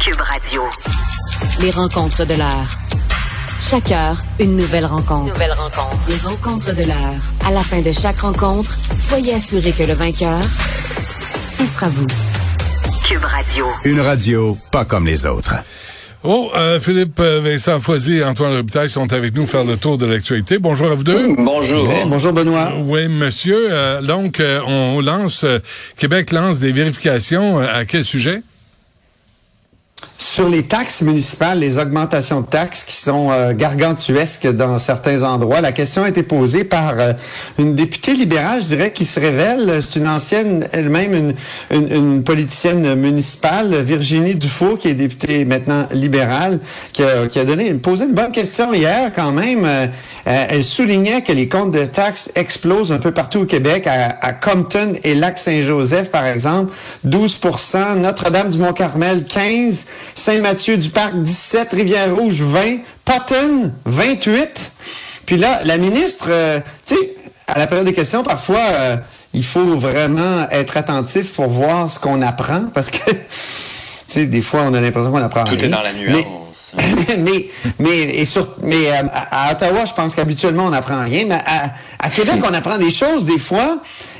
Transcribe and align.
Cube 0.00 0.20
Radio. 0.20 0.62
Les 1.60 1.70
rencontres 1.70 2.24
de 2.24 2.34
l'heure. 2.34 2.70
Chaque 3.60 3.90
heure, 3.92 4.16
une 4.38 4.56
nouvelle 4.56 4.86
rencontre. 4.86 5.32
Nouvelle 5.32 5.52
rencontre. 5.52 6.08
Les 6.08 6.16
rencontres 6.16 6.74
de 6.74 6.84
l'heure. 6.84 7.18
À 7.46 7.50
la 7.50 7.60
fin 7.60 7.80
de 7.82 7.92
chaque 7.92 8.20
rencontre, 8.20 8.74
soyez 8.98 9.34
assurés 9.34 9.72
que 9.72 9.82
le 9.82 9.92
vainqueur, 9.92 10.38
ce 11.52 11.66
sera 11.66 11.88
vous. 11.88 12.06
Cube 13.06 13.24
Radio. 13.24 13.66
Une 13.84 14.00
radio 14.00 14.56
pas 14.72 14.84
comme 14.84 15.06
les 15.06 15.26
autres. 15.26 15.56
Oh, 16.22 16.50
euh, 16.54 16.78
Philippe 16.80 17.18
euh, 17.20 17.40
Vincent 17.42 17.80
Foisy 17.80 18.16
et 18.18 18.24
Antoine 18.24 18.54
Robitaille 18.54 18.90
sont 18.90 19.10
avec 19.12 19.34
nous 19.34 19.46
faire 19.46 19.64
le 19.64 19.76
tour 19.78 19.96
de 19.96 20.04
l'actualité. 20.04 20.58
Bonjour 20.58 20.90
à 20.90 20.94
vous 20.94 21.04
deux. 21.04 21.34
Bonjour. 21.38 21.88
bonjour 22.06 22.32
Benoît. 22.34 22.72
Oui, 22.78 23.08
monsieur. 23.08 23.68
Euh, 23.70 24.02
donc, 24.02 24.38
euh, 24.40 24.60
on 24.66 25.00
lance, 25.00 25.44
euh, 25.44 25.60
Québec 25.96 26.30
lance 26.32 26.58
des 26.58 26.72
vérifications. 26.72 27.60
euh, 27.60 27.66
à 27.74 27.84
quel 27.86 28.04
sujet? 28.04 28.42
Sur 30.20 30.50
les 30.50 30.64
taxes 30.64 31.00
municipales, 31.00 31.60
les 31.60 31.78
augmentations 31.78 32.42
de 32.42 32.46
taxes 32.46 32.84
qui 32.84 32.94
sont 32.94 33.30
euh, 33.30 33.54
gargantuesques 33.54 34.46
dans 34.48 34.76
certains 34.76 35.22
endroits, 35.22 35.62
la 35.62 35.72
question 35.72 36.02
a 36.02 36.10
été 36.10 36.22
posée 36.22 36.64
par 36.64 36.92
euh, 36.98 37.14
une 37.58 37.74
députée 37.74 38.12
libérale, 38.12 38.60
je 38.60 38.66
dirais, 38.66 38.92
qui 38.92 39.06
se 39.06 39.18
révèle. 39.18 39.80
C'est 39.80 39.98
une 39.98 40.06
ancienne, 40.06 40.68
elle-même, 40.72 41.14
une, 41.14 41.34
une, 41.70 41.90
une 41.90 42.22
politicienne 42.22 42.96
municipale, 42.96 43.74
Virginie 43.76 44.34
Dufault, 44.34 44.76
qui 44.76 44.88
est 44.88 44.94
députée 44.94 45.46
maintenant 45.46 45.86
libérale, 45.90 46.60
qui 46.92 47.02
a, 47.02 47.26
qui 47.26 47.38
a 47.38 47.46
donné, 47.46 47.72
posé 47.72 48.04
une 48.04 48.12
bonne 48.12 48.32
question 48.32 48.74
hier 48.74 49.12
quand 49.16 49.32
même. 49.32 49.64
Euh, 49.64 49.86
euh, 50.26 50.46
elle 50.50 50.64
soulignait 50.64 51.22
que 51.22 51.32
les 51.32 51.48
comptes 51.48 51.70
de 51.70 51.86
taxes 51.86 52.30
explosent 52.34 52.92
un 52.92 52.98
peu 52.98 53.10
partout 53.10 53.40
au 53.40 53.46
Québec, 53.46 53.86
à, 53.86 54.18
à 54.20 54.34
Compton 54.34 54.92
et 55.02 55.14
Lac-Saint-Joseph, 55.14 56.10
par 56.10 56.26
exemple, 56.26 56.74
12% 57.06 57.96
Notre-Dame-du-Mont-Carmel, 58.00 59.24
15 59.24 59.86
Saint-Mathieu-du-Parc, 60.14 61.22
17 61.22 61.72
Rivière-Rouge, 61.72 62.42
20 62.42 62.78
Potton, 63.04 63.72
28 63.84 64.72
Puis 65.26 65.36
là, 65.36 65.60
la 65.64 65.78
ministre, 65.78 66.26
euh, 66.28 66.60
tu 66.86 66.94
sais, 66.94 67.14
à 67.46 67.58
la 67.58 67.66
période 67.66 67.86
des 67.86 67.94
questions, 67.94 68.22
parfois, 68.22 68.60
euh, 68.60 68.96
il 69.32 69.44
faut 69.44 69.76
vraiment 69.76 70.48
être 70.50 70.76
attentif 70.76 71.32
pour 71.32 71.48
voir 71.48 71.90
ce 71.90 71.98
qu'on 71.98 72.22
apprend, 72.22 72.64
parce 72.74 72.90
que, 72.90 73.10
tu 73.10 73.16
sais, 74.08 74.26
des 74.26 74.42
fois, 74.42 74.62
on 74.66 74.74
a 74.74 74.80
l'impression 74.80 75.10
qu'on 75.12 75.22
apprend 75.22 75.44
Tout 75.44 75.54
rien. 75.54 75.64
est 75.64 75.68
dans 75.68 75.82
la 75.82 75.92
Mais- 75.92 76.26
mais 77.18 77.46
mais 77.78 78.00
et 78.00 78.24
sur, 78.24 78.56
mais 78.62 78.90
euh, 78.90 79.02
à, 79.12 79.52
Ottawa, 79.52 79.84
je 79.84 79.92
pense 79.92 80.14
qu'habituellement 80.14 80.66
on 80.66 80.70
n'apprend 80.70 81.02
rien, 81.02 81.24
mais 81.26 81.34
à, 81.34 81.72
à 81.98 82.10
Québec 82.10 82.36
on 82.48 82.54
apprend 82.54 82.78
des 82.78 82.90
choses 82.90 83.24
des 83.24 83.38
fois. 83.38 83.78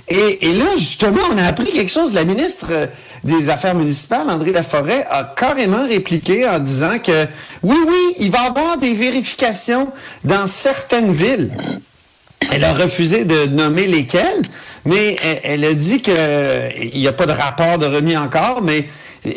Et, 0.09 0.49
et 0.49 0.53
là 0.55 0.65
justement, 0.77 1.21
on 1.33 1.39
a 1.39 1.45
appris 1.45 1.71
quelque 1.71 1.93
chose. 1.93 2.13
La 2.13 2.25
ministre 2.25 2.67
euh, 2.71 2.87
des 3.25 3.51
Affaires 3.51 3.75
municipales, 3.75 4.29
André 4.29 4.53
Laforêt, 4.53 5.05
a 5.11 5.33
carrément 5.37 5.87
répliqué 5.87 6.49
en 6.49 6.59
disant 6.59 6.99
que 6.99 7.27
oui, 7.63 7.77
oui, 7.87 8.15
il 8.19 8.31
va 8.31 8.45
y 8.45 8.47
avoir 8.47 8.79
des 8.79 8.95
vérifications 8.95 9.89
dans 10.25 10.47
certaines 10.47 11.13
villes. 11.13 11.51
Elle 12.51 12.65
a 12.65 12.73
refusé 12.73 13.25
de 13.25 13.47
nommer 13.47 13.87
lesquelles, 13.87 14.43
mais 14.85 15.17
elle, 15.23 15.41
elle 15.45 15.65
a 15.65 15.75
dit 15.75 16.03
que 16.03 16.11
euh, 16.15 16.71
il 16.93 17.01
n'y 17.01 17.09
a 17.09 17.13
pas 17.13 17.27
de 17.27 17.33
rapport 17.33 17.79
de 17.79 17.87
remis 17.87 18.17
encore, 18.17 18.63
mais 18.63 18.87
euh, 19.27 19.31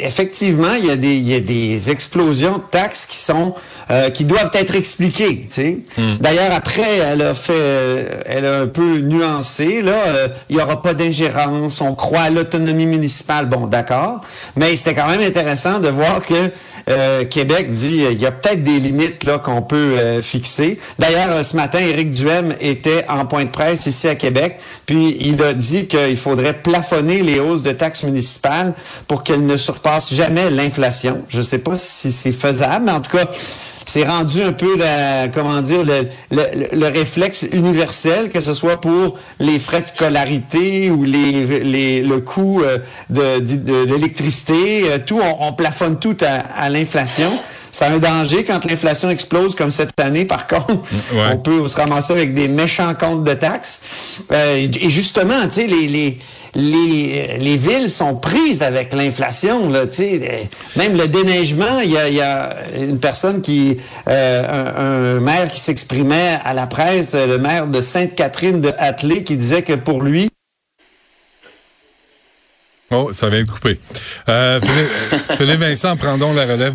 effectivement, 0.00 0.74
il 0.78 0.86
y 0.86 0.90
a 0.90 0.96
des, 0.96 1.14
il 1.14 1.28
y 1.28 1.34
a 1.34 1.40
des 1.40 1.90
explosions 1.90 2.58
de 2.58 2.62
taxes 2.70 3.06
qui 3.06 3.16
sont 3.16 3.54
euh, 3.90 4.10
qui 4.10 4.24
doivent 4.24 4.50
être 4.52 4.74
expliquées. 4.74 5.46
tu 5.48 5.62
sais. 5.62 5.78
D'ailleurs, 6.20 6.52
après, 6.52 6.98
elle 6.98 7.22
a 7.22 7.32
fait, 7.32 7.52
euh, 7.54 8.20
elle 8.26 8.44
a 8.44 8.60
un 8.60 8.66
peu 8.66 8.98
nuancé. 8.98 9.80
Là, 9.80 9.92
euh, 10.08 10.28
il 10.50 10.56
y 10.56 10.60
aura 10.60 10.82
pas 10.82 10.92
d'ingérence. 10.92 11.80
On 11.80 11.94
croit 11.94 12.22
à 12.22 12.30
l'autonomie 12.30 12.84
municipale. 12.84 13.46
Bon, 13.46 13.66
d'accord, 13.66 14.20
mais 14.56 14.76
c'était 14.76 14.94
quand 14.94 15.08
même 15.08 15.22
intéressant 15.22 15.78
de 15.78 15.88
voir 15.88 16.20
que 16.20 16.34
euh, 16.88 17.24
Québec 17.24 17.70
dit 17.70 18.04
euh, 18.04 18.12
il 18.12 18.20
y 18.20 18.26
a 18.26 18.30
peut-être 18.32 18.62
des 18.62 18.78
limites 18.78 19.24
là 19.24 19.38
qu'on 19.38 19.62
peut 19.62 19.76
euh, 19.98 20.22
fixer. 20.22 20.78
D'ailleurs, 20.98 21.30
euh, 21.30 21.42
ce 21.42 21.56
matin, 21.56 21.78
Éric 21.78 22.10
Duhem 22.10 22.54
était 22.60 23.04
en 23.08 23.26
point 23.26 23.44
de 23.44 23.50
presse 23.50 23.86
ici 23.86 24.08
à 24.08 24.14
Québec, 24.14 24.58
puis 24.88 25.18
il 25.20 25.42
a 25.42 25.52
dit 25.52 25.86
qu'il 25.86 26.16
faudrait 26.16 26.54
plafonner 26.54 27.22
les 27.22 27.40
hausses 27.40 27.62
de 27.62 27.72
taxes 27.72 28.04
municipales 28.04 28.72
pour 29.06 29.22
qu'elles 29.22 29.44
ne 29.44 29.58
surpassent 29.58 30.14
jamais 30.14 30.48
l'inflation. 30.48 31.24
Je 31.28 31.40
ne 31.40 31.42
sais 31.42 31.58
pas 31.58 31.76
si 31.76 32.10
c'est 32.10 32.32
faisable, 32.32 32.86
mais 32.86 32.92
en 32.92 33.02
tout 33.02 33.14
cas, 33.14 33.26
c'est 33.90 34.06
rendu 34.06 34.42
un 34.42 34.52
peu 34.52 34.76
la, 34.76 35.28
comment 35.28 35.62
dire 35.62 35.82
le, 35.82 36.08
le, 36.30 36.44
le 36.76 36.86
réflexe 36.88 37.46
universel 37.52 38.28
que 38.30 38.40
ce 38.40 38.52
soit 38.52 38.80
pour 38.82 39.16
les 39.40 39.58
frais 39.58 39.80
de 39.80 39.86
scolarité 39.86 40.90
ou 40.90 41.04
les, 41.04 41.62
les 41.64 42.02
le 42.02 42.20
coût 42.20 42.60
euh, 42.62 42.78
de 43.08 43.38
de- 43.40 43.84
de 43.86 43.94
l'électricité 43.94 44.84
euh, 44.90 44.98
tout 45.04 45.18
on, 45.22 45.48
on 45.48 45.52
plafonne 45.54 45.98
tout 45.98 46.16
à, 46.20 46.34
à 46.64 46.68
l'inflation. 46.68 47.38
C'est 47.70 47.84
un 47.84 47.98
danger 47.98 48.44
quand 48.44 48.64
l'inflation 48.64 49.08
explose 49.10 49.54
comme 49.54 49.70
cette 49.70 49.98
année 50.00 50.24
par 50.24 50.46
contre. 50.46 50.68
Ouais. 51.14 51.32
on 51.32 51.38
peut 51.38 51.66
se 51.68 51.76
ramasser 51.76 52.12
avec 52.12 52.34
des 52.34 52.48
méchants 52.48 52.94
comptes 52.94 53.24
de 53.24 53.34
taxes. 53.34 53.80
Euh, 54.32 54.66
et 54.80 54.88
justement 54.90 55.46
tu 55.48 55.54
sais 55.62 55.66
les, 55.66 55.86
les 55.86 56.18
les, 56.58 57.38
les 57.38 57.56
villes 57.56 57.88
sont 57.88 58.16
prises 58.16 58.62
avec 58.62 58.92
l'inflation. 58.92 59.70
Là, 59.70 59.84
euh, 60.00 60.42
même 60.76 60.96
le 60.96 61.06
déneigement, 61.06 61.78
il 61.80 61.90
y 61.90 62.20
a, 62.20 62.56
une 62.76 62.98
personne 62.98 63.40
qui, 63.40 63.78
euh, 64.08 65.16
un, 65.16 65.20
maire 65.20 65.50
qui 65.52 65.60
s'exprimait 65.60 66.38
à 66.44 66.54
la 66.54 66.66
presse, 66.66 67.12
euh, 67.14 67.26
le 67.26 67.38
maire 67.38 67.68
de 67.68 67.80
Sainte-Catherine 67.80 68.60
de 68.60 68.72
Hatley, 68.76 69.22
qui 69.22 69.36
disait 69.36 69.62
que 69.62 69.74
pour 69.74 70.02
lui, 70.02 70.28
Oh, 72.90 73.10
ça 73.12 73.28
vient 73.28 73.44
de 73.44 73.50
couper. 73.50 73.78
Euh, 74.30 74.60
Philippe, 74.62 75.32
Philippe 75.36 75.60
Vincent, 75.60 75.94
prendons 75.98 76.32
la 76.32 76.46
relève. 76.46 76.74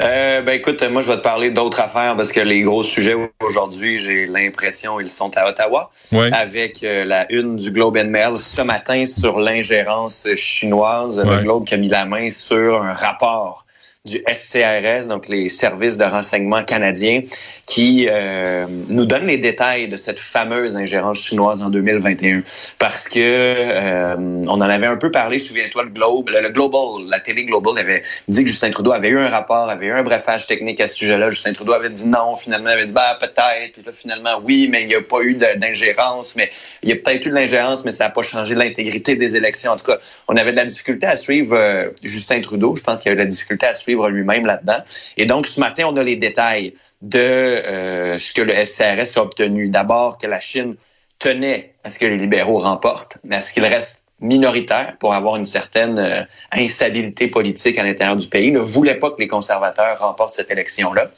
Euh, 0.00 0.42
ben 0.42 0.52
écoute, 0.52 0.82
moi 0.90 1.02
je 1.02 1.10
vais 1.10 1.16
te 1.16 1.22
parler 1.22 1.50
d'autres 1.50 1.80
affaires 1.80 2.16
parce 2.16 2.32
que 2.32 2.40
les 2.40 2.62
gros 2.62 2.82
sujets 2.82 3.16
aujourd'hui, 3.40 3.98
j'ai 3.98 4.26
l'impression 4.26 5.00
ils 5.00 5.08
sont 5.08 5.30
à 5.36 5.48
Ottawa. 5.48 5.90
Ouais. 6.12 6.30
Avec 6.32 6.82
euh, 6.82 7.04
la 7.04 7.30
une 7.32 7.56
du 7.56 7.70
Globe 7.70 7.96
and 7.96 8.08
Mail 8.08 8.38
ce 8.38 8.62
matin 8.62 9.04
sur 9.04 9.38
l'ingérence 9.38 10.26
chinoise. 10.34 11.18
Ouais. 11.18 11.36
Le 11.36 11.42
Globe 11.42 11.64
qui 11.64 11.74
a 11.74 11.76
mis 11.76 11.88
la 11.88 12.04
main 12.04 12.30
sur 12.30 12.82
un 12.82 12.94
rapport 12.94 13.64
du 14.06 14.24
SCRS, 14.26 15.08
donc 15.08 15.28
les 15.28 15.50
services 15.50 15.98
de 15.98 16.04
renseignement 16.04 16.64
canadiens, 16.64 17.20
qui 17.66 18.08
euh, 18.10 18.64
nous 18.88 19.04
donne 19.04 19.26
les 19.26 19.36
détails 19.36 19.88
de 19.88 19.98
cette 19.98 20.18
fameuse 20.18 20.74
ingérence 20.78 21.18
chinoise 21.18 21.60
en 21.60 21.68
2021. 21.68 22.42
Parce 22.78 23.10
que 23.10 23.18
euh, 23.20 24.16
on 24.16 24.48
en 24.48 24.60
avait 24.62 24.86
un 24.86 24.96
peu 24.96 25.10
parlé, 25.10 25.38
souviens-toi, 25.38 25.82
le 25.82 25.90
Globe, 25.90 26.30
Global, 26.30 27.06
la 27.10 27.20
télé 27.20 27.44
Global 27.44 27.76
avait 27.76 28.02
dit 28.26 28.42
que 28.42 28.48
Justin 28.48 28.70
Trudeau 28.70 28.92
avait 28.92 29.08
eu 29.08 29.18
un 29.18 29.28
rapport, 29.28 29.68
avait 29.68 29.86
eu 29.86 29.92
un 29.92 30.02
brefage 30.02 30.46
technique 30.46 30.80
à 30.80 30.88
ce 30.88 30.94
sujet-là. 30.94 31.28
Justin 31.28 31.52
Trudeau 31.52 31.74
avait 31.74 31.90
dit 31.90 32.08
non, 32.08 32.36
finalement, 32.36 32.70
avait 32.70 32.86
dit 32.86 32.92
bah 32.92 33.18
peut-être, 33.20 33.74
puis 33.74 33.82
là 33.84 33.92
finalement 33.92 34.40
oui, 34.42 34.68
mais 34.72 34.80
il 34.80 34.88
n'y 34.88 34.94
a 34.94 35.02
pas 35.02 35.20
eu 35.20 35.34
d'ingérence, 35.34 36.36
mais 36.36 36.50
il 36.82 36.88
y 36.88 36.92
a 36.92 36.96
peut-être 36.96 37.26
eu 37.26 37.28
de 37.28 37.34
l'ingérence, 37.34 37.84
mais 37.84 37.90
ça 37.90 38.04
n'a 38.04 38.10
pas 38.10 38.22
changé 38.22 38.54
l'intégrité 38.54 39.14
des 39.14 39.36
élections. 39.36 39.72
En 39.72 39.76
tout 39.76 39.84
cas, 39.84 39.98
on 40.26 40.36
avait 40.36 40.52
de 40.52 40.56
la 40.56 40.64
difficulté 40.64 41.06
à 41.06 41.16
suivre 41.16 41.54
euh, 41.54 41.90
Justin 42.02 42.40
Trudeau. 42.40 42.74
Je 42.76 42.82
pense 42.82 43.00
qu'il 43.00 43.10
y 43.10 43.12
avait 43.12 43.22
de 43.22 43.26
la 43.26 43.30
difficulté 43.30 43.66
à 43.66 43.74
suivre 43.74 43.89
lui-même 43.94 44.46
là-dedans. 44.46 44.78
Et 45.16 45.26
donc, 45.26 45.46
ce 45.46 45.60
matin, 45.60 45.84
on 45.88 45.96
a 45.96 46.02
les 46.02 46.16
détails 46.16 46.74
de 47.02 47.18
euh, 47.18 48.18
ce 48.18 48.32
que 48.32 48.42
le 48.42 48.52
SCRS 48.64 49.18
a 49.18 49.22
obtenu. 49.22 49.68
D'abord, 49.68 50.18
que 50.18 50.26
la 50.26 50.40
Chine 50.40 50.76
tenait 51.18 51.74
à 51.84 51.90
ce 51.90 51.98
que 51.98 52.06
les 52.06 52.16
libéraux 52.16 52.60
remportent, 52.60 53.18
mais 53.24 53.36
à 53.36 53.40
ce 53.40 53.52
qu'ils 53.52 53.64
restent 53.64 54.04
minoritaires 54.20 54.96
pour 55.00 55.14
avoir 55.14 55.36
une 55.36 55.46
certaine 55.46 55.98
euh, 55.98 56.22
instabilité 56.52 57.28
politique 57.28 57.78
à 57.78 57.82
l'intérieur 57.82 58.16
du 58.16 58.28
pays, 58.28 58.50
ne 58.50 58.58
voulait 58.58 58.96
pas 58.96 59.10
que 59.10 59.18
les 59.18 59.28
conservateurs 59.28 59.98
remportent 60.00 60.34
cette 60.34 60.50
élection-là. 60.50 61.10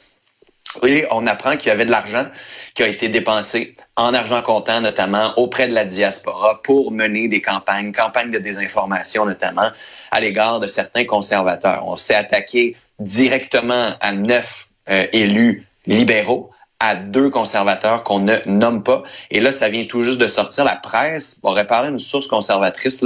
On 1.11 1.27
apprend 1.27 1.55
qu'il 1.55 1.67
y 1.67 1.71
avait 1.71 1.85
de 1.85 1.91
l'argent 1.91 2.25
qui 2.73 2.83
a 2.83 2.87
été 2.87 3.07
dépensé 3.07 3.73
en 3.95 4.13
argent 4.13 4.41
comptant, 4.41 4.81
notamment 4.81 5.33
auprès 5.37 5.67
de 5.67 5.73
la 5.73 5.85
diaspora, 5.85 6.61
pour 6.63 6.91
mener 6.91 7.27
des 7.27 7.41
campagnes, 7.41 7.91
campagnes 7.91 8.31
de 8.31 8.39
désinformation 8.39 9.25
notamment, 9.25 9.69
à 10.11 10.19
l'égard 10.19 10.59
de 10.59 10.67
certains 10.67 11.05
conservateurs. 11.05 11.83
On 11.87 11.97
s'est 11.97 12.15
attaqué 12.15 12.75
directement 12.99 13.89
à 13.99 14.11
neuf 14.13 14.67
euh, 14.89 15.05
élus 15.13 15.67
libéraux 15.85 16.49
à 16.83 16.95
deux 16.95 17.29
conservateurs 17.29 18.03
qu'on 18.03 18.19
ne 18.19 18.35
nomme 18.45 18.83
pas. 18.83 19.03
Et 19.31 19.39
là, 19.39 19.53
ça 19.53 19.69
vient 19.69 19.85
tout 19.85 20.03
juste 20.03 20.17
de 20.17 20.27
sortir. 20.27 20.65
La 20.65 20.75
presse 20.75 21.39
aurait 21.41 21.65
parlé 21.65 21.87
d'une 21.87 21.97
source 21.97 22.27
conservatrice. 22.27 23.01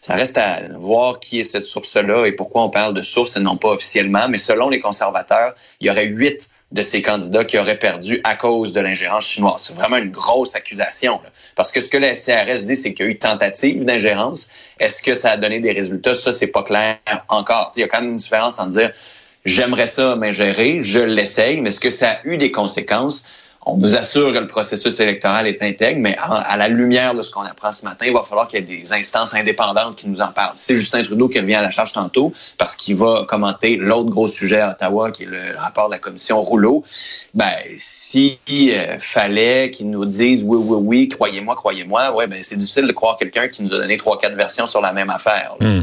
Ça 0.00 0.14
reste 0.14 0.36
à 0.36 0.58
voir 0.74 1.20
qui 1.20 1.38
est 1.38 1.44
cette 1.44 1.64
source-là 1.64 2.26
et 2.26 2.32
pourquoi 2.32 2.64
on 2.64 2.70
parle 2.70 2.92
de 2.92 3.02
source 3.02 3.36
et 3.36 3.40
non 3.40 3.56
pas 3.56 3.68
officiellement. 3.68 4.28
Mais 4.28 4.38
selon 4.38 4.68
les 4.68 4.80
conservateurs, 4.80 5.54
il 5.78 5.86
y 5.86 5.90
aurait 5.90 6.06
huit 6.06 6.50
de 6.72 6.82
ces 6.82 7.02
candidats 7.02 7.44
qui 7.44 7.58
auraient 7.58 7.78
perdu 7.78 8.20
à 8.22 8.36
cause 8.36 8.72
de 8.72 8.80
l'ingérence 8.80 9.26
chinoise. 9.26 9.64
C'est 9.66 9.74
vraiment 9.74 9.96
une 9.96 10.10
grosse 10.10 10.54
accusation. 10.54 11.20
Parce 11.56 11.72
que 11.72 11.80
ce 11.80 11.88
que 11.88 11.98
la 11.98 12.14
CRS 12.14 12.62
dit, 12.62 12.76
c'est 12.76 12.94
qu'il 12.94 13.06
y 13.06 13.08
a 13.08 13.10
eu 13.10 13.18
tentative 13.18 13.84
d'ingérence. 13.84 14.48
Est-ce 14.78 15.02
que 15.02 15.14
ça 15.14 15.32
a 15.32 15.36
donné 15.36 15.58
des 15.60 15.72
résultats? 15.72 16.14
Ça, 16.14 16.32
c'est 16.32 16.46
pas 16.46 16.62
clair 16.62 16.98
encore. 17.28 17.72
Il 17.76 17.80
y 17.80 17.82
a 17.82 17.88
quand 17.88 18.00
même 18.00 18.10
une 18.10 18.16
différence 18.16 18.58
en 18.60 18.66
dire 18.66 18.92
j'aimerais 19.44 19.86
ça 19.86 20.16
m'ingérer, 20.16 20.80
je 20.82 21.00
l'essaye, 21.00 21.60
mais 21.60 21.70
est-ce 21.70 21.80
que 21.80 21.90
ça 21.90 22.10
a 22.10 22.18
eu 22.24 22.36
des 22.36 22.52
conséquences? 22.52 23.24
On 23.66 23.76
nous 23.76 23.94
assure 23.94 24.32
que 24.32 24.38
le 24.38 24.46
processus 24.46 25.00
électoral 25.00 25.46
est 25.46 25.62
intègre, 25.62 26.00
mais 26.00 26.16
à, 26.18 26.56
la 26.56 26.68
lumière 26.68 27.14
de 27.14 27.20
ce 27.20 27.30
qu'on 27.30 27.42
apprend 27.42 27.72
ce 27.72 27.84
matin, 27.84 28.06
il 28.06 28.14
va 28.14 28.22
falloir 28.22 28.48
qu'il 28.48 28.58
y 28.58 28.62
ait 28.62 28.76
des 28.76 28.92
instances 28.94 29.34
indépendantes 29.34 29.96
qui 29.96 30.08
nous 30.08 30.22
en 30.22 30.28
parlent. 30.28 30.52
C'est 30.54 30.76
Justin 30.76 31.02
Trudeau 31.02 31.28
qui 31.28 31.38
revient 31.38 31.56
à 31.56 31.62
la 31.62 31.70
charge 31.70 31.92
tantôt 31.92 32.32
parce 32.56 32.74
qu'il 32.74 32.96
va 32.96 33.26
commenter 33.28 33.76
l'autre 33.76 34.08
gros 34.08 34.28
sujet 34.28 34.60
à 34.60 34.70
Ottawa, 34.70 35.10
qui 35.10 35.24
est 35.24 35.26
le 35.26 35.58
rapport 35.58 35.88
de 35.88 35.92
la 35.92 35.98
commission 35.98 36.40
Rouleau. 36.40 36.84
Ben, 37.34 37.52
s'il 37.76 38.38
euh, 38.50 38.98
fallait 38.98 39.70
qu'ils 39.70 39.90
nous 39.90 40.06
disent 40.06 40.42
oui, 40.42 40.58
oui, 40.58 40.78
oui, 40.80 41.08
croyez-moi, 41.08 41.54
croyez-moi, 41.54 42.14
ouais, 42.14 42.26
ben 42.26 42.42
c'est 42.42 42.56
difficile 42.56 42.86
de 42.86 42.92
croire 42.92 43.18
quelqu'un 43.18 43.48
qui 43.48 43.62
nous 43.62 43.72
a 43.74 43.78
donné 43.78 43.98
trois, 43.98 44.18
quatre 44.18 44.34
versions 44.34 44.66
sur 44.66 44.80
la 44.80 44.92
même 44.92 45.10
affaire. 45.10 45.56
là. 45.60 45.82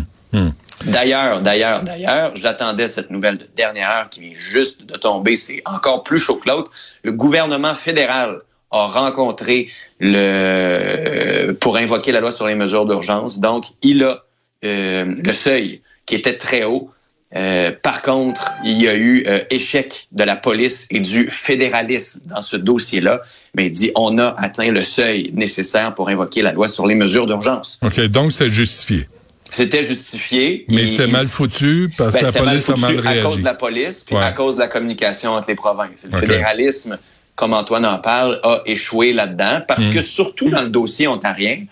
D'ailleurs, 0.88 1.42
d'ailleurs, 1.42 1.84
d'ailleurs, 1.84 2.36
j'attendais 2.36 2.88
cette 2.88 3.12
nouvelle 3.12 3.38
de 3.38 3.48
dernière 3.56 3.90
heure 3.90 4.10
qui 4.10 4.22
vient 4.22 4.34
juste 4.34 4.86
de 4.86 4.98
tomber. 4.98 5.36
C'est 5.36 5.62
encore 5.66 6.04
plus 6.04 6.18
chaud 6.18 6.38
que 6.38 6.50
l'autre. 6.50 6.72
Le 7.04 7.12
gouvernement 7.12 7.76
fédéral 7.76 8.42
a 8.72 8.88
rencontré 8.88 9.70
le 10.00 11.52
pour 11.54 11.78
invoquer 11.78 12.12
la 12.12 12.22
loi 12.22 12.32
sur 12.32 12.48
les 12.48 12.56
mesures 12.56 12.86
d'urgence. 12.86 13.40
Donc, 13.40 13.66
il 13.82 14.04
a 14.04 14.24
euh, 14.66 15.16
le 15.24 15.34
seuil 15.34 15.82
qui 16.06 16.16
était 16.16 16.38
très 16.38 16.64
haut. 16.64 16.90
Euh, 17.36 17.72
par 17.84 18.02
contre, 18.02 18.54
il 18.64 18.82
y 18.82 18.88
a 18.88 18.96
eu 18.96 19.24
euh, 19.28 19.40
échec 19.50 20.08
de 20.14 20.24
la 20.24 20.38
police 20.38 20.88
et 20.90 21.00
du 21.00 21.30
fédéralisme 21.30 22.22
dans 22.26 22.42
ce 22.42 22.56
dossier-là. 22.56 23.22
Mais 23.54 23.66
il 23.66 23.72
dit 23.72 23.92
on 23.96 24.18
a 24.18 24.34
atteint 24.38 24.72
le 24.72 24.82
seuil 24.82 25.32
nécessaire 25.34 25.94
pour 25.94 26.08
invoquer 26.08 26.42
la 26.42 26.54
loi 26.54 26.70
sur 26.70 26.88
les 26.88 26.96
mesures 26.96 27.26
d'urgence. 27.26 27.80
OK, 27.84 28.00
donc 28.08 28.32
c'était 28.32 28.50
justifié. 28.50 29.10
C'était 29.52 29.84
justifié. 29.84 30.66
Mais 30.70 30.86
c'était 30.88 31.08
mal 31.08 31.26
foutu 31.26 31.92
parce 31.98 32.14
ben, 32.14 32.20
que 32.20 32.26
la 32.26 32.32
mal 32.32 32.44
police 32.50 32.70
a 32.70 32.76
mal 32.76 32.92
à 33.08 33.14
cause 33.16 33.24
réagi. 33.24 33.40
de 33.40 33.46
la 33.46 33.54
police, 33.54 34.04
puis 34.04 34.16
Ouais. 34.16 34.24
à 34.24 34.32
cause 34.32 34.56
de 34.56 34.60
la 34.60 34.68
communication 34.68 35.32
entre 35.32 35.48
les 35.50 35.56
provinces. 35.56 36.06
Le 36.12 36.18
fédéralisme, 36.20 36.98
comme 37.36 37.54
Antoine 37.54 37.86
en 37.86 37.98
parle, 38.00 38.40
a 38.44 38.62
échoué 38.66 39.14
là-dedans 39.14 39.62
parce 39.68 39.86
Mm. 39.86 39.94
que 39.94 40.02
surtout 40.02 40.50
dans 40.50 40.62
le 40.62 40.70
dossier 40.70 41.08
ontarien, 41.08 41.66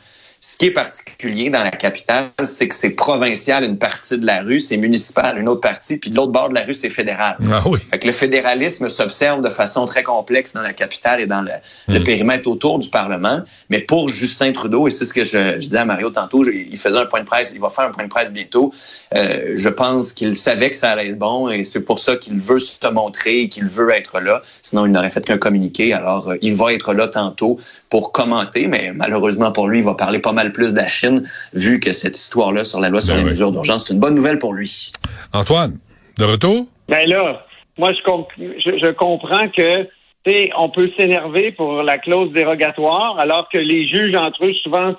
ce 0.48 0.58
qui 0.58 0.66
est 0.68 0.72
particulier 0.72 1.50
dans 1.50 1.64
la 1.64 1.72
capitale, 1.72 2.30
c'est 2.44 2.68
que 2.68 2.76
c'est 2.76 2.92
provincial 2.92 3.64
une 3.64 3.80
partie 3.80 4.18
de 4.20 4.26
la 4.28 4.42
rue, 4.42 4.60
c'est 4.60 4.78
municipal 4.78 5.40
une 5.40 5.48
autre 5.48 5.62
partie, 5.62 5.98
puis 5.98 6.12
de 6.12 6.16
l'autre 6.16 6.32
bord 6.32 6.50
de 6.50 6.54
la 6.54 6.62
rue, 6.64 6.76
c'est 6.76 6.90
fédéral. 6.90 7.36
Ah 7.52 7.64
oui. 7.66 7.80
Fait 7.80 7.98
que 7.98 8.06
le 8.06 8.14
fédéralisme 8.14 8.88
s'observe 8.90 9.42
de 9.42 9.50
façon 9.50 9.86
très 9.86 10.04
complexe 10.04 10.54
dans 10.54 10.62
la 10.62 10.74
capitale 10.74 11.20
et 11.20 11.26
dans 11.26 11.42
le, 11.42 11.50
le 11.88 12.00
Mm. 12.00 12.04
périmètre 12.04 12.48
autour 12.48 12.78
du 12.78 12.90
Parlement. 12.90 13.42
Mais 13.72 13.80
pour 13.80 14.08
Justin 14.10 14.52
Trudeau, 14.52 14.88
et 14.88 14.92
c'est 14.92 15.06
ce 15.06 15.14
que 15.14 15.24
je, 15.24 15.32
je 15.56 15.58
disais 15.58 15.78
à 15.80 15.86
Mario 15.86 16.12
tantôt, 16.12 16.44
je- 16.44 16.52
il 16.52 16.78
faisait 16.78 17.00
un 17.00 17.06
point 17.08 17.22
de 17.22 17.26
presse, 17.26 17.52
il 17.56 17.60
va 17.60 17.72
faire 17.72 17.86
un 17.86 17.92
point 17.92 18.04
de 18.04 18.10
presse 18.10 18.32
bientôt. 18.32 18.72
Euh, 19.16 19.54
je 19.56 19.70
pense 19.70 20.14
qu'il 20.14 20.36
savait 20.38 20.70
que 20.70 20.78
ça 20.78 20.92
allait 20.92 21.10
être 21.10 21.18
bon 21.18 21.50
et 21.50 21.64
c'est 21.64 21.82
pour 21.82 21.98
ça 22.00 22.18
qu'il 22.18 22.38
veut 22.40 22.60
se 22.60 22.76
montrer 22.92 23.42
et 23.42 23.50
qu'il 23.50 23.66
veut 23.66 23.90
être 23.92 24.20
là. 24.20 24.42
Sinon, 24.62 24.86
il 24.86 24.92
n'aurait 24.92 25.10
fait 25.10 25.26
qu'un 25.26 25.38
communiqué. 25.38 25.94
Alors, 25.94 26.30
euh, 26.32 26.38
il 26.42 26.56
va 26.56 26.74
être 26.74 26.94
là 26.94 27.08
tantôt 27.08 27.60
pour 27.96 28.12
commenter, 28.12 28.68
mais 28.68 28.92
malheureusement 28.94 29.54
pour 29.54 29.70
lui, 29.70 29.78
il 29.80 29.86
va 29.86 29.94
parler 29.94 30.20
pas 30.20 30.34
mal 30.34 30.52
plus 30.52 30.74
de 30.74 30.80
la 30.80 30.88
Chine, 30.90 31.24
vu 31.54 31.80
que 31.80 31.94
cette 31.94 32.18
histoire-là 32.18 32.66
sur 32.66 32.82
la 32.82 32.90
loi 32.90 33.00
sur 33.00 33.14
Ben 33.14 33.20
les 33.20 33.24
oui. 33.24 33.30
mesures 33.30 33.52
d'urgence, 33.54 33.86
c'est 33.86 33.94
une 33.94 34.02
bonne 34.02 34.16
nouvelle 34.16 34.38
pour 34.38 34.52
lui. 34.54 34.92
Antoine, 35.32 35.78
de 36.20 36.26
retour? 36.26 36.66
Ben 36.90 37.08
là, 37.08 37.46
moi 37.78 37.94
je, 37.94 38.02
comp- 38.04 38.28
je, 38.38 38.72
je 38.84 38.92
comprends 38.92 39.48
que 39.48 39.84
tu 39.84 39.88
sais, 40.36 40.50
on 40.58 40.68
peut 40.70 40.90
s'énerver 40.98 41.54
pour 41.54 41.84
la 41.84 41.98
clause 41.98 42.34
dérogatoire, 42.34 43.18
alors 43.18 43.48
que 43.48 43.58
les 43.60 43.88
juges 43.88 44.16
entre 44.16 44.46
eux 44.46 44.54
souvent 44.62 44.96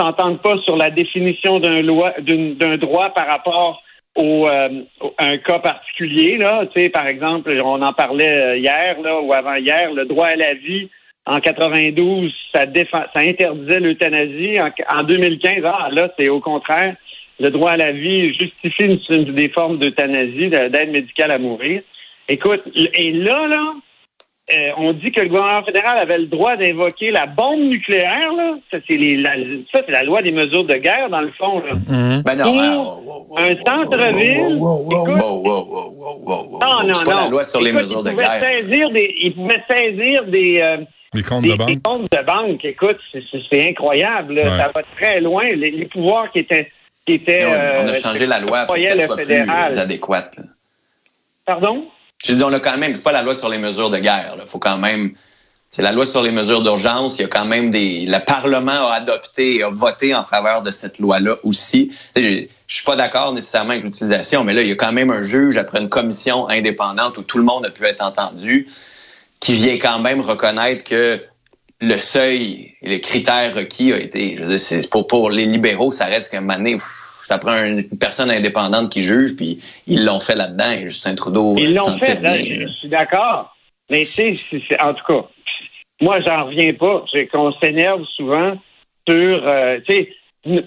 s'entendent 0.00 0.40
pas 0.40 0.56
sur 0.64 0.76
la 0.78 0.88
définition 0.88 1.60
d'un 1.60 1.82
loi 1.82 2.14
d'une- 2.20 2.54
d'un 2.54 2.78
droit 2.78 3.10
par 3.10 3.26
rapport 3.26 3.82
au, 4.16 4.48
euh, 4.48 4.70
au- 5.02 5.12
à 5.18 5.26
un 5.26 5.36
cas 5.36 5.58
particulier. 5.58 6.38
Là, 6.38 6.64
tu 6.72 6.80
sais, 6.80 6.88
par 6.88 7.06
exemple, 7.08 7.50
on 7.62 7.82
en 7.82 7.92
parlait 7.92 8.26
euh, 8.26 8.56
hier 8.56 8.96
là, 9.02 9.20
ou 9.20 9.34
avant 9.34 9.56
hier, 9.56 9.92
le 9.92 10.06
droit 10.06 10.28
à 10.28 10.36
la 10.36 10.54
vie. 10.54 10.88
En 11.28 11.40
92, 11.40 12.32
ça, 12.54 12.64
défend, 12.66 13.02
ça 13.12 13.20
interdisait 13.20 13.80
l'euthanasie. 13.80 14.56
En, 14.60 14.98
en 14.98 15.02
2015, 15.04 15.62
ah, 15.64 15.88
là, 15.92 16.08
c'est 16.18 16.28
au 16.28 16.40
contraire. 16.40 16.96
Le 17.38 17.50
droit 17.50 17.72
à 17.72 17.76
la 17.76 17.92
vie 17.92 18.32
justifie 18.34 18.84
une, 18.84 18.98
une- 19.10 19.34
des 19.34 19.48
formes 19.50 19.78
d'euthanasie, 19.78 20.48
de- 20.48 20.68
d'aide 20.68 20.90
médicale 20.90 21.30
à 21.30 21.38
mourir. 21.38 21.82
Écoute, 22.28 22.62
et 22.94 23.12
là, 23.12 23.46
là, 23.46 23.74
euh, 24.54 24.70
on 24.78 24.92
dit 24.94 25.12
que 25.12 25.20
le 25.20 25.28
gouvernement 25.28 25.62
fédéral 25.64 25.98
avait 25.98 26.16
le 26.18 26.26
droit 26.26 26.56
d'invoquer 26.56 27.10
la 27.10 27.26
bombe 27.26 27.60
nucléaire. 27.60 28.32
Là. 28.34 28.56
Ça, 28.70 28.78
c'est 28.88 28.96
les- 28.96 29.16
la, 29.16 29.34
ça, 29.72 29.82
c'est 29.84 29.92
la 29.92 30.02
loi 30.04 30.22
des 30.22 30.32
mesures 30.32 30.64
de 30.64 30.74
guerre, 30.76 31.10
dans 31.10 31.20
le 31.20 31.30
fond. 31.38 31.60
Là. 31.60 31.72
Ben 32.24 32.34
non, 32.36 32.44
Pour 32.44 32.54
wow, 32.54 33.02
wow, 33.04 33.26
wow, 33.28 33.38
un 33.38 33.56
centre-ville, 33.66 34.56
wow, 34.56 34.58
wow, 34.58 34.82
wow, 34.82 35.06
écoute- 35.08 35.22
wow, 35.22 35.42
wow, 35.42 35.66
wow, 35.68 35.92
wow, 35.94 36.18
wow, 36.24 36.50
wow. 36.52 36.60
Non, 36.60 36.88
non, 36.88 36.94
C'est 36.94 37.04
pas 37.04 37.14
non. 37.16 37.24
la 37.24 37.28
loi 37.28 37.44
sur 37.44 37.60
les 37.60 37.70
Écoute, 37.70 37.82
mesures 37.82 38.02
de 38.02 38.12
guerre. 38.12 38.40
Saisir 38.40 38.90
des, 38.90 39.14
ils 39.20 39.34
pouvaient 39.34 39.62
saisir 39.70 40.24
des, 40.24 40.60
euh, 40.60 40.78
Les 41.14 41.22
comptes 41.22 41.44
de 41.44 41.54
banque? 41.54 41.68
des 41.68 41.80
comptes 41.80 42.12
de 42.12 42.22
banque. 42.26 42.64
Écoute, 42.64 42.98
c'est- 43.12 43.68
incroyable. 43.68 44.34
là. 44.34 44.42
Ouais. 44.42 44.58
Ça 44.58 44.68
va 44.74 44.82
très 44.96 45.20
loin. 45.20 45.44
Les, 45.44 45.70
les 45.70 45.86
pouvoirs 45.86 46.30
qui 46.32 46.40
étaient... 46.40 46.70
Qui 47.06 47.14
étaient 47.14 47.38
Mais 47.38 47.46
on, 47.46 47.50
on 47.84 47.88
euh, 47.88 47.92
a 47.92 47.98
changé 47.98 48.26
la 48.26 48.38
loi 48.40 48.66
pour 48.66 48.74
qu'elle 48.74 48.98
le 48.98 49.06
soit 49.06 49.16
plus 49.16 49.24
fédéral. 49.24 49.72
euh, 49.72 49.80
adéquate. 49.82 50.36
là. 50.36 50.44
Pardon? 51.46 51.86
Je 52.22 52.34
dis, 52.34 52.42
on 52.44 52.52
a 52.52 52.60
quand 52.60 52.76
même, 52.76 52.94
c'est 52.94 53.02
pas 53.02 53.12
la 53.12 53.22
loi 53.22 53.34
sur 53.34 53.48
les 53.48 53.58
mesures 53.58 53.88
de 53.90 53.98
guerre. 53.98 54.34
Il 54.38 54.46
faut 54.46 54.58
quand 54.58 54.76
même, 54.76 55.12
c'est 55.70 55.80
la 55.82 55.92
loi 55.92 56.04
sur 56.04 56.22
les 56.22 56.30
mesures 56.32 56.62
d'urgence. 56.62 57.18
Il 57.18 57.22
y 57.22 57.24
a 57.24 57.28
quand 57.28 57.46
même 57.46 57.70
des, 57.70 58.04
le 58.06 58.22
Parlement 58.24 58.88
a 58.88 58.94
adopté, 58.96 59.56
et 59.56 59.62
a 59.62 59.70
voté 59.70 60.14
en 60.14 60.24
faveur 60.24 60.60
de 60.62 60.70
cette 60.70 60.98
loi-là 60.98 61.36
aussi. 61.44 61.92
Je 62.16 62.46
suis 62.66 62.84
pas 62.84 62.96
d'accord 62.96 63.32
nécessairement 63.32 63.70
avec 63.70 63.84
l'utilisation, 63.84 64.44
mais 64.44 64.52
là, 64.52 64.60
il 64.62 64.68
y 64.68 64.72
a 64.72 64.74
quand 64.74 64.92
même 64.92 65.10
un 65.10 65.22
juge 65.22 65.56
après 65.56 65.80
une 65.80 65.88
commission 65.88 66.46
indépendante 66.50 67.16
où 67.16 67.22
tout 67.22 67.38
le 67.38 67.44
monde 67.44 67.64
a 67.64 67.70
pu 67.70 67.84
être 67.84 68.04
entendu, 68.04 68.66
qui 69.40 69.54
vient 69.54 69.78
quand 69.78 69.98
même 70.00 70.20
reconnaître 70.20 70.84
que 70.84 71.20
le 71.80 71.96
seuil 71.96 72.74
et 72.82 72.88
les 72.88 73.00
critères 73.00 73.54
requis 73.54 73.92
a 73.92 73.98
été, 73.98 74.36
je 74.36 74.42
veux 74.42 74.48
dire, 74.50 74.58
c'est 74.60 74.88
pour, 74.90 75.06
pour 75.06 75.30
les 75.30 75.44
libéraux, 75.44 75.92
ça 75.92 76.06
reste 76.06 76.30
qu'à 76.30 76.38
un 76.38 76.40
moment 76.40 76.56
donné, 76.56 76.74
pff, 76.74 76.84
ça 77.22 77.38
prend 77.38 77.62
une, 77.62 77.84
personne 77.98 78.30
indépendante 78.30 78.90
qui 78.90 79.02
juge, 79.02 79.36
puis 79.36 79.60
ils 79.86 80.04
l'ont 80.04 80.18
fait 80.20 80.34
là-dedans, 80.34 80.70
et 80.72 80.82
Justin 80.84 81.14
Trudeau 81.14 81.54
Ils 81.56 81.72
euh, 81.72 81.74
l'ont 81.76 81.86
s'en 81.86 81.98
fait, 81.98 82.20
là, 82.20 82.36
je 82.38 82.68
suis 82.68 82.88
d'accord. 82.88 83.54
Mais 83.90 84.04
tu 84.04 84.12
sais, 84.12 84.34
c'est- 84.34 84.62
c'est- 84.68 84.80
en 84.80 84.92
tout 84.94 85.04
cas, 85.06 85.26
moi, 86.00 86.20
j'en 86.20 86.46
reviens 86.46 86.72
pas. 86.74 87.04
C'est 87.12 87.26
qu'on 87.26 87.52
s'énerve 87.54 88.04
souvent 88.16 88.56
sur, 89.08 89.46
euh, 89.46 89.78
tu 89.86 89.92
sais, 89.92 90.08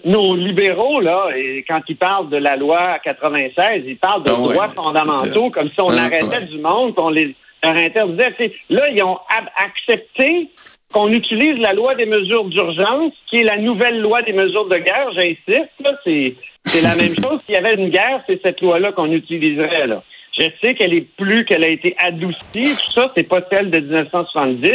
nos 0.06 0.36
libéraux, 0.36 1.02
là, 1.02 1.30
et 1.36 1.64
quand 1.68 1.82
ils 1.88 1.96
parlent 1.98 2.30
de 2.30 2.38
la 2.38 2.56
loi 2.56 3.00
96, 3.04 3.84
ils 3.86 3.98
parlent 3.98 4.24
de 4.24 4.30
Ah 4.30 4.36
droits 4.36 4.70
fondamentaux, 4.70 5.50
comme 5.50 5.70
si 5.70 5.80
on 5.82 5.90
Hum, 5.90 5.98
arrêtait 5.98 6.26
ouais. 6.26 6.46
du 6.46 6.60
monde, 6.60 6.94
qu'on 6.94 7.10
les 7.10 7.36
leur 7.64 7.76
sais, 8.38 8.52
là, 8.70 8.90
ils 8.90 9.04
ont 9.04 9.20
accepté 9.58 10.50
qu'on 10.92 11.12
utilise 11.12 11.60
la 11.60 11.74
loi 11.74 11.96
des 11.96 12.06
mesures 12.06 12.46
d'urgence, 12.46 13.14
qui 13.30 13.38
est 13.38 13.44
la 13.44 13.58
nouvelle 13.58 14.02
loi 14.02 14.22
des 14.24 14.34
mesures 14.34 14.68
de 14.68 14.78
guerre, 14.78 15.12
j'insiste, 15.14 15.72
là, 15.80 15.92
c'est, 16.04 16.36
c'est 16.66 16.82
la 16.82 16.96
même 16.96 17.16
chose. 17.22 17.40
S'il 17.46 17.56
y 17.56 17.58
avait 17.58 17.76
une 17.76 17.90
guerre, 17.90 18.22
c'est 18.28 18.42
cette 18.42 18.62
loi-là 18.62 18.92
qu'on 18.92 19.12
utiliserait, 19.12 19.88
là. 19.88 20.04
Je 20.38 20.44
sais 20.64 20.76
qu'elle 20.76 20.94
est 20.94 21.08
plus, 21.18 21.44
qu'elle 21.46 21.64
a 21.64 21.68
été 21.68 21.96
adoucie, 21.98 22.76
tout 22.76 22.92
ça, 22.94 23.12
c'est 23.14 23.28
pas 23.28 23.42
celle 23.52 23.70
de 23.70 23.80
1970, 23.80 24.72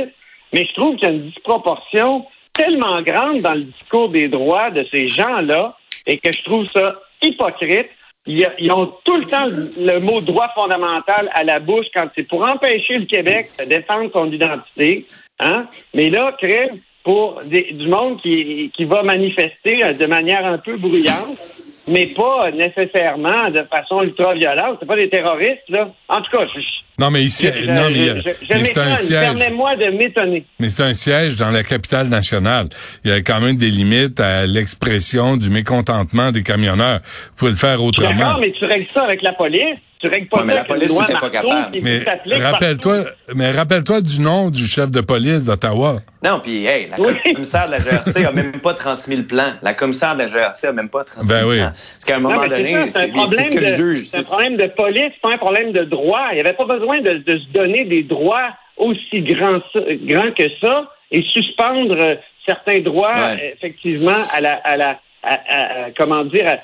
mais 0.52 0.66
je 0.66 0.74
trouve 0.74 0.96
qu'il 0.96 1.08
y 1.08 1.10
a 1.10 1.14
une 1.14 1.30
disproportion 1.30 2.26
tellement 2.52 3.00
grande 3.02 3.40
dans 3.40 3.54
le 3.54 3.64
discours 3.64 4.10
des 4.10 4.28
droits 4.28 4.70
de 4.70 4.86
ces 4.90 5.08
gens-là, 5.08 5.76
et 6.06 6.18
que 6.18 6.32
je 6.32 6.42
trouve 6.44 6.66
ça 6.72 7.00
hypocrite. 7.22 7.88
Ils, 8.26 8.72
ont 8.72 8.92
tout 9.04 9.16
le 9.16 9.24
temps 9.24 9.46
le, 9.46 10.00
mot 10.00 10.20
droit 10.20 10.48
fondamental 10.54 11.30
à 11.32 11.44
la 11.44 11.60
bouche 11.60 11.86
quand 11.94 12.08
c'est 12.14 12.24
pour 12.24 12.46
empêcher 12.46 12.98
le 12.98 13.06
Québec 13.06 13.50
de 13.58 13.64
défendre 13.64 14.10
son 14.12 14.30
identité. 14.32 15.06
Hein? 15.38 15.66
Mais 15.94 16.10
là, 16.10 16.34
crée 16.36 16.70
pour 17.04 17.40
du 17.44 17.86
monde 17.86 18.16
qui, 18.16 18.72
qui 18.74 18.84
va 18.84 19.04
manifester 19.04 19.84
euh, 19.84 19.92
de 19.92 20.06
manière 20.06 20.44
un 20.44 20.58
peu 20.58 20.76
bruyante, 20.76 21.38
mais 21.86 22.06
pas 22.06 22.50
nécessairement 22.50 23.48
de 23.50 23.62
façon 23.62 24.02
ultra-violente. 24.02 24.78
C'est 24.80 24.86
pas 24.86 24.96
des 24.96 25.08
terroristes, 25.08 25.68
là. 25.68 25.92
En 26.08 26.20
tout 26.20 26.32
cas, 26.32 26.46
je, 26.46 26.58
Non, 26.98 27.10
mais 27.10 27.22
ici, 27.24 27.46
je- 27.46 27.70
non, 27.70 27.90
mais, 27.90 28.08
euh, 28.08 28.20
mais 28.50 28.64
c'est 28.64 28.78
un 28.78 28.96
siège. 28.96 29.20
Permets-moi 29.38 29.76
de 29.76 29.90
m'étonner. 29.96 30.44
Mais 30.58 30.68
c'est 30.70 30.82
un 30.82 30.94
siège 30.94 31.36
dans 31.36 31.50
la 31.50 31.62
capitale 31.62 32.08
nationale. 32.08 32.68
Il 33.04 33.10
y 33.10 33.14
a 33.14 33.20
quand 33.20 33.40
même 33.40 33.56
des 33.56 33.68
limites 33.70 34.18
à 34.18 34.46
l'expression 34.46 35.36
du 35.36 35.50
mécontentement 35.50 36.32
des 36.32 36.42
camionneurs. 36.42 37.00
Vous 37.02 37.32
pouvez 37.36 37.50
le 37.50 37.56
faire 37.58 37.82
autrement. 37.82 38.08
D'accord, 38.16 38.38
mais 38.40 38.52
tu 38.52 38.64
règles 38.64 38.86
ça 38.92 39.04
avec 39.04 39.22
la 39.22 39.32
police. 39.34 39.78
Tu 39.98 40.08
règles 40.08 40.26
pas 40.28 40.38
Ouais, 40.40 40.44
mais 40.44 40.54
la 40.54 40.64
police 40.64 40.98
n'était 40.98 41.14
pas 41.14 41.30
capable. 41.30 41.78
Mais 41.82 42.04
rappelle-toi, 42.42 42.96
mais 43.34 43.50
rappelle-toi 43.50 44.00
du 44.02 44.20
nom 44.20 44.50
du 44.50 44.66
chef 44.66 44.90
de 44.90 45.00
police 45.00 45.46
d'Ottawa. 45.46 45.94
Non, 46.22 46.40
puis 46.40 46.66
hey, 46.66 46.88
la 46.90 47.00
Oui. 47.00 47.14
commissaire 47.32 47.66
de 47.66 47.72
la 47.72 47.78
GRC 47.78 48.24
a 48.26 48.32
même 48.32 48.52
pas 48.60 48.74
transmis 48.74 49.16
le 49.16 49.22
plan. 49.24 49.54
La 49.62 49.72
commissaire 49.72 50.14
de 50.14 50.20
la 50.22 50.26
GRC 50.26 50.66
a 50.66 50.72
même 50.72 50.90
pas 50.90 51.04
transmis 51.04 51.28
Ben 51.30 51.42
le 51.42 51.48
oui. 51.48 51.56
plan. 51.58 51.70
Parce 51.70 52.04
qu'à 52.04 52.16
un 52.16 52.20
moment 52.20 52.42
c'est 52.42 52.48
donné, 52.50 52.72
c'est 52.72 52.78
un 52.80 52.88
c'est 52.90 53.00
c'est 53.06 53.12
problème 53.12 53.40
ce 53.44 53.50
que 53.50 53.58
le 53.58 53.70
de- 53.70 53.74
juge. 53.74 54.04
C'est 54.06 54.18
un 54.18 54.20
c'est- 54.20 54.30
problème 54.30 54.56
de 54.58 54.66
police, 54.66 55.12
pas 55.22 55.30
un 55.32 55.38
problème 55.38 55.72
de 55.72 55.84
droit. 55.84 56.26
Il 56.32 56.34
n'y 56.34 56.40
avait 56.40 56.52
pas 56.52 56.66
besoin 56.66 57.00
de, 57.00 57.18
de 57.18 57.38
se 57.38 57.46
donner 57.54 57.84
des 57.86 58.02
droits 58.02 58.50
aussi 58.76 59.22
grands, 59.22 59.60
grands 60.04 60.32
que 60.36 60.44
ça 60.60 60.90
et 61.10 61.22
suspendre 61.32 61.96
euh, 61.98 62.14
certains 62.44 62.80
droits, 62.80 63.14
Ouais. 63.14 63.54
effectivement, 63.56 64.12
à 64.34 64.40
la, 64.42 64.54
à 64.64 64.76
la, 64.76 65.00
à- 65.22 65.34
à- 65.48 65.84
à- 65.86 65.90
comment 65.96 66.24
dire, 66.24 66.46
à- 66.48 66.56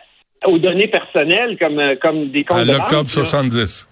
aux 0.47 0.59
données 0.59 0.89
personnelles 0.89 1.57
comme, 1.61 1.79
euh, 1.79 1.97
comme 2.01 2.29
des 2.31 2.45
comptes 2.45 2.59
À 2.59 2.65
de 2.65 2.73
l'octobre 2.73 3.05
banque, 3.05 3.15
là. 3.17 3.23
啊 3.23 3.25
70. 3.25 3.89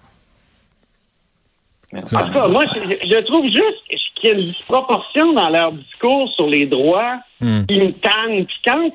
En 1.93 2.01
tout 2.01 2.33
cas, 2.33 2.47
moi, 2.47 2.65
je, 2.67 3.07
je 3.07 3.19
trouve 3.25 3.45
juste 3.45 3.83
qu'il 4.15 4.29
y 4.29 4.31
a 4.31 4.35
une 4.35 4.45
disproportion 4.45 5.33
dans 5.33 5.49
leur 5.49 5.73
discours 5.73 6.31
sur 6.35 6.47
les 6.47 6.65
droits. 6.65 7.17
Hmm. 7.41 7.63
Ils 7.69 7.87
me 7.87 7.91
tannent. 7.93 8.45
Puis 8.45 8.57
quand 8.65 8.91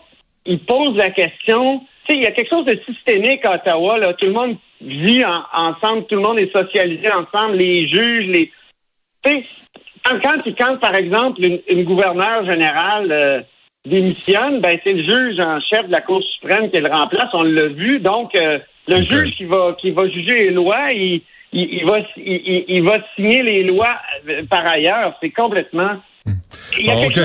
ils 0.46 0.58
posent 0.60 0.96
la 0.96 1.10
question, 1.10 1.80
tu 2.06 2.12
sais, 2.14 2.18
il 2.18 2.22
y 2.22 2.26
a 2.26 2.30
quelque 2.30 2.48
chose 2.48 2.64
de 2.64 2.80
systémique 2.86 3.44
à 3.44 3.56
Ottawa. 3.56 3.98
Là. 3.98 4.14
Tout 4.14 4.26
le 4.26 4.32
monde 4.32 4.56
vit 4.80 5.24
en- 5.24 5.44
ensemble, 5.52 6.06
tout 6.06 6.14
le 6.16 6.22
monde 6.22 6.38
est 6.38 6.52
socialisé 6.52 7.08
ensemble, 7.12 7.56
les 7.56 7.86
juges, 7.88 8.26
les. 8.28 8.52
Tu 9.22 9.30
sais, 9.30 9.44
quand, 10.04 10.18
quand, 10.22 10.42
quand, 10.58 10.76
par 10.78 10.94
exemple, 10.94 11.44
une, 11.44 11.60
une 11.68 11.84
gouverneure 11.84 12.46
générale 12.46 13.08
euh, 13.10 13.40
démissionne, 13.86 14.60
ben 14.60 14.78
c'est 14.84 14.92
le 14.92 15.02
juge 15.02 15.40
en 15.40 15.60
chef 15.60 15.86
de 15.86 15.92
la 15.92 16.00
Cour 16.00 16.22
suprême 16.22 16.70
qui 16.70 16.80
le 16.80 16.90
remplace. 16.90 17.30
On 17.32 17.42
l'a 17.42 17.68
vu. 17.68 17.98
Donc, 18.00 18.34
euh, 18.34 18.58
le 18.88 18.96
juge 19.02 19.32
qui 19.36 19.44
va 19.44 19.74
qui 19.80 19.90
va 19.90 20.08
juger 20.08 20.44
les 20.44 20.50
lois, 20.50 20.92
il, 20.92 21.22
il, 21.52 21.68
il 21.78 21.84
va 21.86 21.98
il, 22.16 22.32
il- 22.44 22.64
il 22.68 22.82
va 22.82 22.98
signer 23.14 23.42
les 23.42 23.62
lois 23.64 23.96
euh, 24.28 24.42
par 24.50 24.66
ailleurs. 24.66 25.14
C'est 25.20 25.30
complètement. 25.30 25.92
OK, 26.26 27.20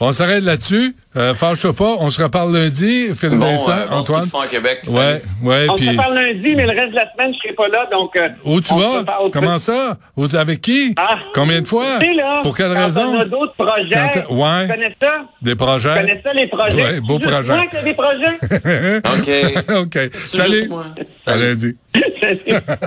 on 0.00 0.12
s'arrête, 0.12 0.42
là-dessus. 0.44 0.94
Euh, 1.16 1.32
fâche 1.34 1.64
pas, 1.70 1.94
on 2.00 2.10
se 2.10 2.20
reparle 2.22 2.52
lundi. 2.52 3.10
Philippe 3.14 3.38
Bon, 3.38 3.46
Vincent, 3.46 3.70
euh, 3.70 3.86
Antoine. 3.92 4.28
Québec. 4.50 4.80
Ouais, 4.88 5.22
ouais, 5.42 5.66
On 5.70 5.76
se 5.76 5.94
parle 5.96 6.14
lundi, 6.14 6.54
mais 6.56 6.64
le 6.66 6.70
reste 6.70 6.90
de 6.90 6.96
la 6.96 7.12
semaine, 7.12 7.32
je 7.34 7.38
serai 7.38 7.52
pas 7.54 7.68
là, 7.68 7.88
donc. 7.90 8.16
euh, 8.16 8.28
où 8.44 8.60
tu 8.60 8.74
vas? 8.74 9.04
Comment 9.32 9.58
ça? 9.58 9.96
Où- 10.16 10.26
avec 10.34 10.60
qui? 10.60 10.92
Ah. 10.96 11.18
Combien 11.32 11.60
de 11.60 11.66
fois? 11.68 11.98
Tu 12.00 12.12
là, 12.14 12.40
Pour 12.42 12.56
quelle 12.56 12.72
quand 12.74 12.84
raison? 12.84 13.14
On 13.16 13.20
a 13.20 13.24
d'autres 13.26 13.54
projets. 13.54 13.94
Quand 14.26 14.34
ouais. 14.34 14.62
Tu 14.66 14.72
connais 14.72 14.96
ça? 15.00 15.10
Des 15.40 15.50
Tu 15.52 15.56
projets? 15.56 15.94
connais 15.94 16.20
ça, 16.24 16.32
les 16.32 16.46
projets? 16.48 16.74
Ouais, 16.84 17.00
beau 17.00 17.18
C'est 17.22 17.28
juste 17.30 17.34
projet. 17.34 17.56
moi 17.56 17.66
qui 17.66 17.76
ai 17.76 17.82
des 17.82 17.94
projets? 17.94 19.60
OK. 19.68 19.76
OK. 19.82 20.14
Salut. 20.32 20.70
À 21.26 21.36
lundi. 21.36 21.76
Salut. 22.20 22.40